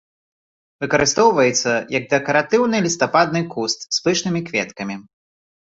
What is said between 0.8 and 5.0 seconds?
Выкарыстоўваецца як дэкаратыўны лістападны куст з пышнымі кветкамі.